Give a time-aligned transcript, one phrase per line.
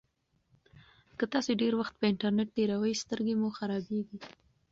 [1.17, 4.17] که تاسي ډېر وخت په انټرنيټ تېروئ سترګې مو خرابیږي.